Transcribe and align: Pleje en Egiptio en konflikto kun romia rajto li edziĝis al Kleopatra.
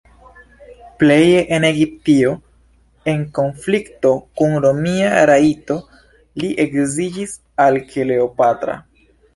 Pleje 1.01 1.43
en 1.57 1.67
Egiptio 1.67 2.31
en 3.13 3.21
konflikto 3.41 4.15
kun 4.41 4.59
romia 4.67 5.13
rajto 5.33 5.81
li 6.43 6.53
edziĝis 6.67 7.39
al 7.67 7.81
Kleopatra. 7.93 8.83